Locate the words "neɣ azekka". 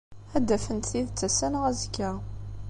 1.51-2.11